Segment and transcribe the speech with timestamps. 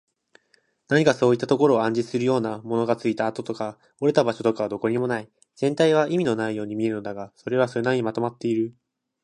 [0.87, 5.29] 何かそういったことを暗示するような、ものがついていた跡とか、折れた個所とかはどこにもない。
[5.55, 8.73] 全体は意味のないように見えるのだが、それはそれなりにまとまっている。